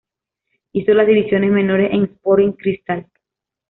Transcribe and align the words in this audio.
Hizo 0.73 0.95
las 0.95 1.05
divisiones 1.05 1.51
menores 1.51 1.91
en 1.93 2.05
Sporting 2.05 2.53
Cristal. 2.53 3.05